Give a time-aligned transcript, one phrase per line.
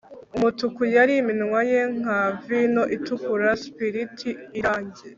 [0.35, 4.23] umutuku yari iminwa ye nka vino itukura-spilith
[4.59, 5.03] irangi